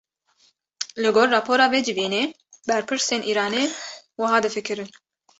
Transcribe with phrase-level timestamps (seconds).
[1.05, 2.23] Li gor rapora vê civînê,
[2.67, 3.63] berpirsên Îranê
[4.19, 4.89] wiha difikirin